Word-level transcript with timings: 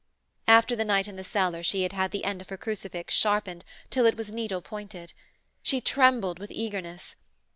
After 0.47 0.75
the 0.75 0.83
night 0.83 1.07
in 1.07 1.15
the 1.15 1.23
cellar 1.23 1.61
she 1.61 1.83
had 1.83 1.93
had 1.93 2.09
the 2.09 2.25
end 2.25 2.41
of 2.41 2.49
her 2.49 2.57
crucifix 2.57 3.13
sharpened 3.13 3.63
till 3.91 4.07
it 4.07 4.17
was 4.17 4.31
needle 4.31 4.59
pointed. 4.59 5.13
She 5.61 5.79
trembled 5.79 6.39
with 6.39 6.49
eagerness. 6.49 7.15